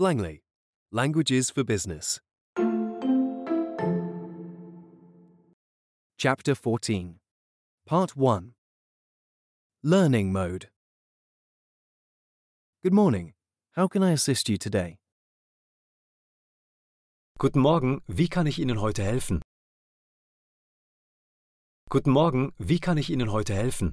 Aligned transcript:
Langley, 0.00 0.40
Languages 0.90 1.50
for 1.50 1.62
Business. 1.62 2.20
Chapter 6.16 6.54
14, 6.54 7.16
Part 7.84 8.16
1 8.16 8.54
Learning 9.82 10.32
Mode. 10.32 10.68
Good 12.82 12.94
morning. 12.94 13.34
How 13.72 13.88
can 13.88 14.02
I 14.02 14.12
assist 14.12 14.48
you 14.48 14.56
today? 14.56 14.96
Guten 17.38 17.60
Morgen, 17.60 18.00
wie 18.08 18.28
kann 18.28 18.46
ich 18.46 18.58
Ihnen 18.58 18.80
heute 18.80 19.02
helfen? 19.02 19.42
Guten 21.90 22.12
Morgen, 22.12 22.54
wie 22.58 22.78
kann 22.78 22.96
ich 22.96 23.10
Ihnen 23.10 23.30
heute 23.32 23.52
helfen? 23.52 23.92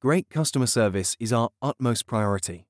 Great 0.00 0.30
customer 0.30 0.66
service 0.66 1.14
is 1.20 1.30
our 1.30 1.50
utmost 1.60 2.06
priority. 2.06 2.69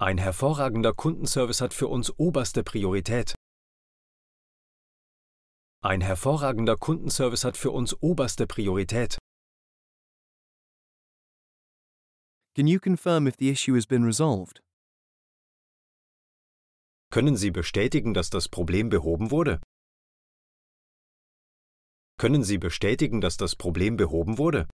Ein 0.00 0.16
hervorragender 0.16 0.94
Kundenservice 0.94 1.60
hat 1.60 1.74
für 1.74 1.88
uns 1.88 2.16
oberste 2.20 2.62
Priorität. 2.62 3.34
Ein 5.82 6.00
hervorragender 6.00 6.76
Kundenservice 6.76 7.42
hat 7.42 7.56
für 7.56 7.72
uns 7.72 8.00
oberste 8.00 8.46
Priorität. 8.46 9.18
Can 12.54 12.68
you 12.68 12.78
confirm 12.78 13.26
if 13.26 13.34
the 13.40 13.50
issue 13.50 13.74
has 13.74 13.86
been 13.86 14.04
resolved? 14.04 14.60
Können 17.10 17.36
Sie 17.36 17.50
bestätigen, 17.50 18.14
dass 18.14 18.30
das 18.30 18.48
Problem 18.48 18.90
behoben 18.90 19.32
wurde? 19.32 19.60
Können 22.20 22.44
Sie 22.44 22.58
bestätigen, 22.58 23.20
dass 23.20 23.36
das 23.36 23.56
Problem 23.56 23.96
behoben 23.96 24.38
wurde? 24.38 24.68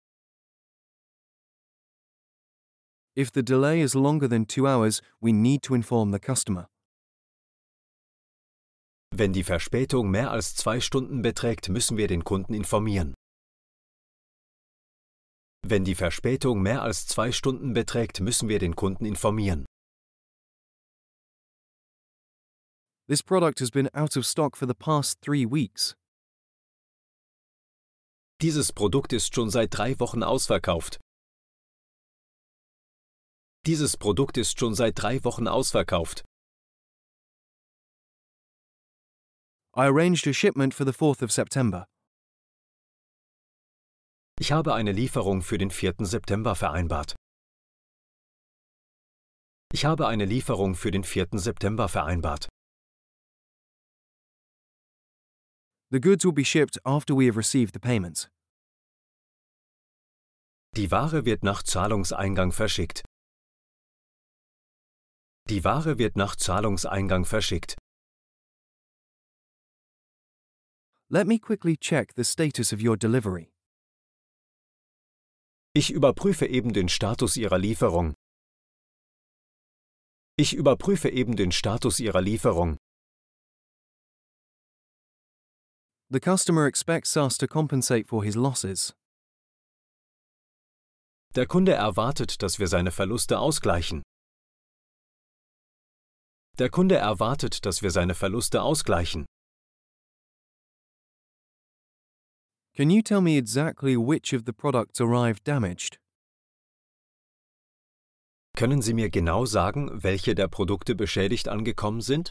If 3.20 3.30
the 3.32 3.42
delay 3.42 3.82
is 3.82 3.94
longer 3.94 4.26
than 4.26 4.46
two 4.46 4.66
hours, 4.66 5.02
we 5.20 5.30
need 5.30 5.62
to 5.64 5.74
inform 5.74 6.10
the 6.10 6.18
customer. 6.18 6.68
Wenn 9.14 9.34
die 9.34 9.42
Verspätung 9.42 10.10
mehr 10.10 10.30
als 10.30 10.54
zwei 10.54 10.80
Stunden 10.80 11.20
beträgt, 11.20 11.68
müssen 11.68 11.98
wir 11.98 12.08
den 12.08 12.24
Kunden 12.24 12.54
informieren. 12.54 13.12
Wenn 15.62 15.84
die 15.84 15.94
Verspätung 15.94 16.62
mehr 16.62 16.80
als 16.80 17.06
zwei 17.06 17.30
Stunden 17.30 17.74
beträgt, 17.74 18.20
müssen 18.20 18.48
wir 18.48 18.58
den 18.58 18.74
Kunden 18.74 19.04
informieren. 19.04 19.66
This 23.06 23.22
product 23.22 23.60
has 23.60 23.70
been 23.70 23.90
out 23.92 24.16
of 24.16 24.24
stock 24.24 24.56
for 24.56 24.66
the 24.66 24.74
past 24.74 25.20
three 25.20 25.44
weeks. 25.44 25.94
Dieses 28.40 28.72
Produkt 28.72 29.12
ist 29.12 29.34
schon 29.34 29.50
seit 29.50 29.76
drei 29.76 30.00
Wochen 30.00 30.22
ausverkauft. 30.22 31.00
Dieses 33.66 33.98
Produkt 33.98 34.38
ist 34.38 34.58
schon 34.58 34.74
seit 34.74 34.98
drei 34.98 35.22
Wochen 35.22 35.46
ausverkauft. 35.46 36.24
I 39.76 39.82
arranged 39.82 40.26
a 40.26 40.32
shipment 40.32 40.74
for 40.74 40.86
the 40.86 40.92
4th 40.92 41.22
of 41.22 41.30
September. 41.30 41.86
Ich 44.38 44.52
habe 44.52 44.74
eine 44.74 44.92
Lieferung 44.92 45.42
für 45.42 45.58
den 45.58 45.70
4. 45.70 45.96
September 46.06 46.54
vereinbart. 46.56 47.14
Ich 49.72 49.84
habe 49.84 50.08
eine 50.08 50.24
Lieferung 50.24 50.74
für 50.74 50.90
den 50.90 51.04
4. 51.04 51.28
September 51.34 51.88
vereinbart. 51.88 52.48
The 55.90 56.00
goods 56.00 56.24
will 56.24 56.32
be 56.32 56.44
shipped 56.44 56.78
after 56.84 57.14
we 57.14 57.26
have 57.26 57.36
received 57.36 57.74
the 57.74 57.78
payments. 57.78 58.28
Die 60.76 60.90
Ware 60.90 61.26
wird 61.26 61.42
nach 61.42 61.62
Zahlungseingang 61.62 62.52
verschickt. 62.52 63.04
Die 65.50 65.64
Ware 65.64 65.98
wird 65.98 66.14
nach 66.14 66.36
Zahlungseingang 66.36 67.24
verschickt. 67.24 67.76
Let 71.08 71.26
me 71.26 71.40
quickly 71.40 71.76
check 71.76 72.12
the 72.14 72.22
status 72.22 72.72
of 72.72 72.80
your 72.80 72.96
delivery. 72.96 73.50
Ich 75.74 75.90
überprüfe 75.90 76.46
eben 76.46 76.72
den 76.72 76.88
Status 76.88 77.36
Ihrer 77.36 77.58
Lieferung. 77.58 78.14
Ich 80.36 80.54
überprüfe 80.54 81.08
eben 81.08 81.34
den 81.34 81.50
Status 81.50 81.98
Ihrer 81.98 82.20
Lieferung. 82.20 82.76
The 86.10 86.20
customer 86.20 86.66
expects 86.66 87.16
us 87.16 87.36
to 87.38 87.48
compensate 87.48 88.06
for 88.06 88.22
his 88.22 88.36
losses. 88.36 88.94
Der 91.34 91.46
Kunde 91.46 91.72
erwartet, 91.72 92.40
dass 92.40 92.60
wir 92.60 92.68
seine 92.68 92.92
Verluste 92.92 93.40
ausgleichen. 93.40 94.04
Der 96.60 96.68
Kunde 96.68 96.96
erwartet, 96.96 97.64
dass 97.64 97.80
wir 97.80 97.90
seine 97.90 98.14
Verluste 98.14 98.60
ausgleichen. 98.60 99.24
Can 102.76 102.90
you 102.90 103.00
tell 103.00 103.22
me 103.22 103.38
exactly 103.38 103.96
which 103.96 104.34
of 104.34 104.42
the 104.44 104.52
products 104.52 105.00
arrived 105.00 105.48
damaged? 105.48 105.96
Können 108.58 108.82
Sie 108.82 108.92
mir 108.92 109.08
genau 109.08 109.46
sagen, 109.46 110.02
welche 110.02 110.34
der 110.34 110.48
Produkte 110.48 110.94
beschädigt 110.94 111.48
angekommen 111.48 112.02
sind? 112.02 112.30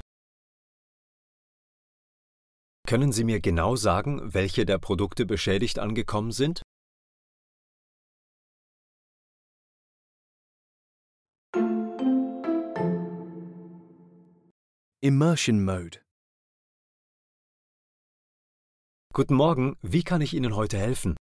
Können 2.87 3.11
Sie 3.11 3.23
mir 3.23 3.39
genau 3.41 3.75
sagen, 3.75 4.31
welche 4.31 4.63
der 4.63 4.77
Produkte 4.77 5.25
beschädigt 5.25 5.79
angekommen 5.79 6.31
sind? 6.31 6.61
Immersion 15.01 15.63
Mode. 15.63 16.01
Guten 19.13 19.33
Morgen, 19.33 19.77
wie 19.81 20.03
kann 20.03 20.19
ich 20.19 20.33
Ihnen 20.33 20.57
heute 20.57 20.77
helfen? 20.77 21.15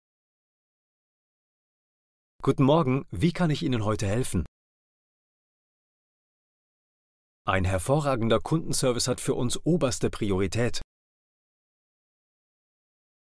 Guten 2.41 2.63
Morgen, 2.63 3.05
wie 3.11 3.31
kann 3.31 3.51
ich 3.51 3.61
Ihnen 3.61 3.85
heute 3.85 4.07
helfen? 4.07 4.47
Ein 7.45 7.65
hervorragender 7.65 8.39
Kundenservice 8.39 9.07
hat 9.07 9.21
für 9.21 9.35
uns 9.35 9.63
oberste 9.63 10.09
Priorität. 10.09 10.81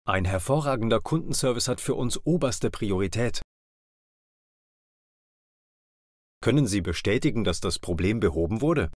Ein 0.06 0.24
hervorragender 0.24 1.00
Kundenservice 1.00 1.66
hat 1.66 1.80
für 1.80 1.96
uns 1.96 2.24
oberste 2.24 2.70
Priorität. 2.70 3.42
Können 6.40 6.68
Sie 6.68 6.80
bestätigen, 6.80 7.42
dass 7.42 7.58
das 7.58 7.80
Problem 7.80 8.20
behoben 8.20 8.60
wurde? 8.60 8.92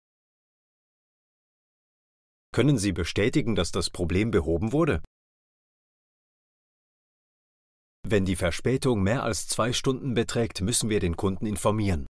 Können 2.58 2.76
Sie 2.76 2.91
bestätigen, 2.91 3.54
dass 3.54 3.70
das 3.70 3.88
Problem 3.88 4.32
behoben 4.32 4.72
wurde? 4.72 5.00
Wenn 8.04 8.24
die 8.24 8.34
Verspätung 8.34 9.00
mehr 9.00 9.22
als 9.22 9.46
zwei 9.46 9.72
Stunden 9.72 10.14
beträgt, 10.14 10.60
müssen 10.60 10.91
wir 10.91 10.98
den 10.98 11.16
Kunden 11.16 11.46
informieren. 11.46 12.08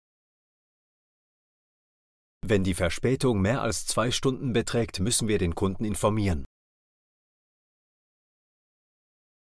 Wenn 2.45 2.63
die 2.63 2.75
Verspätung 2.75 3.41
mehr 3.41 3.63
als 3.63 3.88
zwei 3.88 4.11
Stunden 4.11 4.53
beträgt, 4.53 5.00
müssen 5.00 5.28
wir 5.28 5.39
den 5.39 5.56
Kunden 5.56 5.83
informieren. 5.83 6.45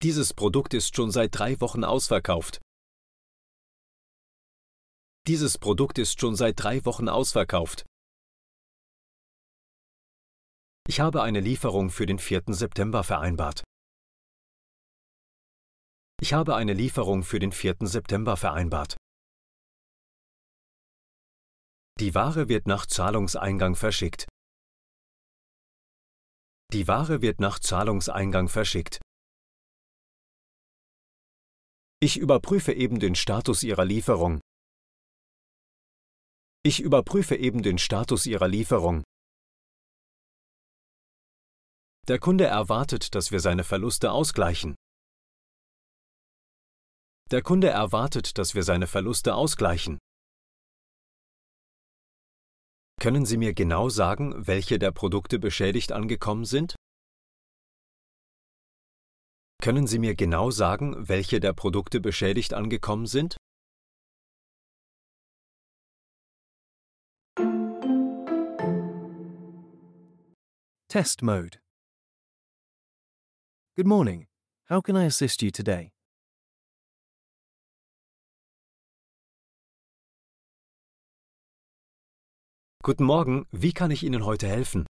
Dieses 0.03 0.35
Produkt 0.35 0.75
ist 0.75 0.95
schon 0.95 1.09
seit 1.09 1.31
drei 1.33 1.59
Wochen 1.61 1.83
ausverkauft. 1.83 2.61
Dieses 5.25 5.57
Produkt 5.57 5.97
ist 5.97 6.21
schon 6.21 6.35
seit 6.35 6.59
drei 6.59 6.85
Wochen 6.85 7.09
ausverkauft. 7.09 7.87
Ich 10.91 10.99
habe 10.99 11.23
eine 11.23 11.39
Lieferung 11.39 11.89
für 11.89 12.05
den 12.05 12.19
4. 12.19 12.43
September 12.47 13.05
vereinbart. 13.05 13.63
Ich 16.19 16.33
habe 16.33 16.57
eine 16.57 16.73
Lieferung 16.73 17.23
für 17.23 17.39
den 17.39 17.53
4. 17.53 17.77
September 17.87 18.35
vereinbart. 18.35 18.97
Die 22.01 22.13
Ware 22.13 22.49
wird 22.49 22.67
nach 22.67 22.85
Zahlungseingang 22.85 23.77
verschickt. 23.77 24.27
Die 26.73 26.89
Ware 26.89 27.21
wird 27.21 27.39
nach 27.39 27.59
Zahlungseingang 27.59 28.49
verschickt. 28.49 28.99
Ich 32.01 32.17
überprüfe 32.17 32.73
eben 32.73 32.99
den 32.99 33.15
Status 33.15 33.63
Ihrer 33.63 33.85
Lieferung. 33.85 34.41
Ich 36.63 36.81
überprüfe 36.81 37.37
eben 37.37 37.63
den 37.63 37.77
Status 37.77 38.25
Ihrer 38.25 38.49
Lieferung. 38.49 39.05
Der 42.07 42.17
Kunde 42.17 42.45
erwartet, 42.45 43.13
dass 43.13 43.31
wir 43.31 43.39
seine 43.39 43.63
Verluste 43.63 44.11
ausgleichen. 44.11 44.75
Der 47.29 47.43
Kunde 47.43 47.69
erwartet, 47.69 48.39
dass 48.39 48.55
wir 48.55 48.63
seine 48.63 48.87
Verluste 48.87 49.35
ausgleichen. 49.35 49.99
Können 52.99 53.25
Sie 53.25 53.37
mir 53.37 53.53
genau 53.53 53.89
sagen, 53.89 54.47
welche 54.47 54.79
der 54.79 54.91
Produkte 54.91 55.37
beschädigt 55.37 55.91
angekommen 55.91 56.45
sind? 56.45 56.75
Können 59.61 59.85
Sie 59.85 59.99
mir 59.99 60.15
genau 60.15 60.49
sagen, 60.49 61.07
welche 61.07 61.39
der 61.39 61.53
Produkte 61.53 62.01
beschädigt 62.01 62.53
angekommen 62.53 63.05
sind? 63.05 63.37
Test 70.89 71.21
Mode 71.21 71.61
Good 73.81 73.87
morning. 73.87 74.27
How 74.69 74.79
can 74.79 74.95
I 74.95 75.05
assist 75.05 75.41
you 75.41 75.49
today? 75.49 75.89
Guten 82.83 83.05
Morgen, 83.05 83.47
wie 83.51 83.71
kann 83.73 83.89
ich 83.89 84.03
Ihnen 84.03 84.23
heute 84.23 84.47
helfen? 84.47 84.85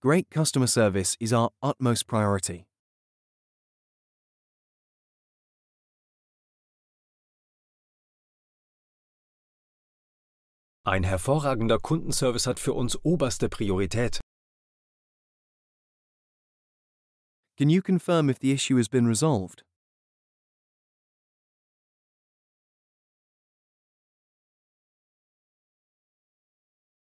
Great 0.00 0.30
customer 0.30 0.66
service 0.66 1.16
is 1.20 1.34
our 1.34 1.50
utmost 1.60 2.06
priority. 2.06 2.64
Ein 10.86 11.04
hervorragender 11.04 11.78
Kundenservice 11.78 12.46
hat 12.46 12.58
für 12.58 12.72
uns 12.72 12.98
oberste 13.04 13.50
Priorität. 13.50 14.20
Can 17.58 17.70
you 17.70 17.82
confirm 17.82 18.30
if 18.30 18.38
the 18.38 18.52
issue 18.52 18.76
has 18.76 18.86
been 18.86 19.08
resolved? 19.08 19.64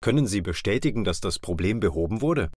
Können 0.01 0.27
Sie 0.27 0.39
bestätigen, 0.39 1.03
dass 1.03 1.19
das 1.19 1.39
Problem 1.39 1.81
behoben 1.81 2.21
wurde? 2.21 2.53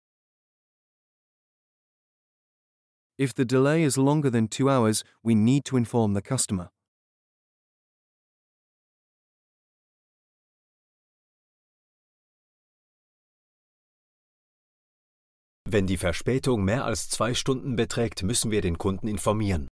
If 3.16 3.32
the 3.34 3.46
delay 3.46 3.82
is 3.82 3.96
longer 3.96 4.30
than 4.30 4.50
two 4.50 4.68
hours, 4.68 5.02
we 5.22 5.34
need 5.34 5.64
to 5.64 5.78
inform 5.78 6.12
the 6.12 6.20
customer. 6.20 6.70
Wenn 15.72 15.86
die 15.86 15.98
Verspätung 15.98 16.64
mehr 16.64 16.84
als 16.84 17.08
zwei 17.08 17.32
Stunden 17.32 17.76
beträgt, 17.76 18.24
müssen 18.24 18.50
wir 18.50 18.60
den 18.60 18.76
Kunden 18.76 19.06
informieren. 19.06 19.68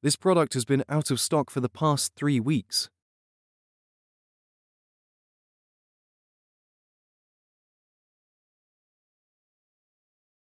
This 0.00 0.16
product 0.16 0.54
has 0.54 0.64
been 0.64 0.84
out 0.88 1.10
of 1.10 1.18
stock 1.18 1.50
for 1.50 1.60
the 1.60 1.68
past 1.68 2.14
three 2.14 2.38
weeks. 2.38 2.88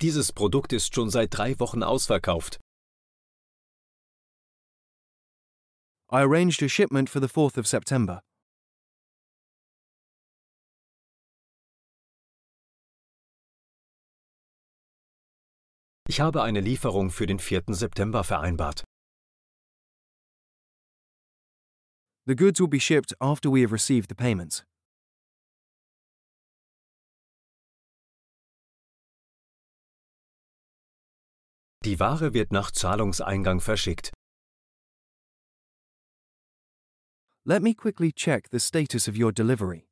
Dieses 0.01 0.33
Produkt 0.33 0.73
ist 0.73 0.93
schon 0.93 1.09
seit 1.09 1.37
drei 1.37 1.57
Wochen 1.61 1.83
ausverkauft. 1.83 2.59
I 6.11 6.19
arranged 6.19 6.61
a 6.61 6.67
shipment 6.67 7.09
for 7.09 7.21
the 7.21 7.29
4th 7.29 7.57
of 7.57 7.65
September. 7.65 8.21
Ich 16.13 16.21
habe 16.21 16.43
eine 16.43 16.61
Lieferung 16.61 17.09
für 17.09 17.25
den 17.25 17.39
4. 17.39 17.63
September 17.69 18.23
vereinbart. 18.23 18.83
The 22.27 22.35
goods 22.35 22.59
will 22.59 22.67
be 22.67 22.79
shipped 22.79 23.15
after 23.19 23.49
we 23.49 23.63
have 23.63 23.73
received 23.73 24.09
the 24.09 24.15
payments. 24.15 24.63
Die 31.83 31.99
Ware 31.99 32.35
wird 32.35 32.51
nach 32.51 32.69
Zahlungseingang 32.69 33.59
verschickt. 33.59 34.11
Let 37.43 37.63
me 37.63 37.73
quickly 37.73 38.11
check 38.13 38.51
the 38.51 38.59
status 38.59 39.07
of 39.07 39.17
your 39.17 39.31
delivery. 39.31 39.87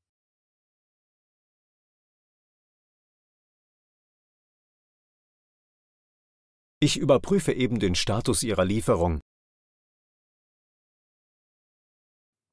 Ich 6.83 6.97
überprüfe 6.97 7.53
eben 7.53 7.79
den 7.79 7.93
Status 7.93 8.41
Ihrer 8.41 8.65
Lieferung. 8.65 9.21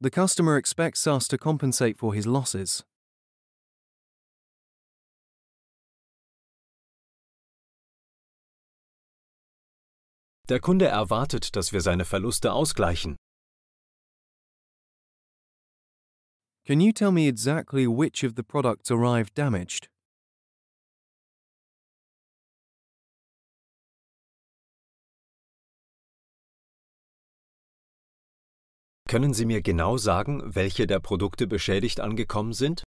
The 0.00 0.10
customer 0.10 0.58
expects 0.58 1.06
us 1.06 1.26
to 1.28 1.38
compensate 1.38 1.96
for 1.96 2.14
his 2.14 2.26
losses. 2.26 2.84
Der 10.50 10.60
Kunde 10.60 10.88
erwartet, 10.88 11.56
dass 11.56 11.72
wir 11.72 11.80
seine 11.80 12.04
Verluste 12.04 12.52
ausgleichen. 12.52 13.16
Can 16.66 16.82
you 16.82 16.92
tell 16.92 17.12
me 17.12 17.26
exactly 17.28 17.86
which 17.86 18.22
of 18.24 18.34
the 18.36 18.42
products 18.42 18.90
arrived 18.90 19.34
damaged? 19.34 19.88
Können 29.10 29.32
Sie 29.32 29.46
mir 29.46 29.62
genau 29.62 29.96
sagen, 29.96 30.42
welche 30.44 30.86
der 30.86 31.00
Produkte 31.00 31.46
beschädigt 31.46 31.98
angekommen 31.98 32.52
sind? 32.52 32.84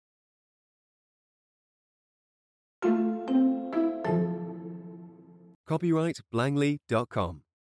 Copyright 5.65 6.21
Blangley.com. 6.29 7.44